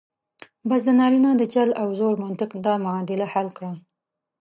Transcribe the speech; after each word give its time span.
بس 0.69 0.81
د 0.85 0.89
نارینه 0.99 1.31
د 1.37 1.43
چل 1.53 1.69
او 1.81 1.87
زور 1.99 2.13
منطق 2.23 2.49
دا 2.65 2.73
معادله 2.85 3.25
حل 3.33 3.47
کړه. 3.57 3.71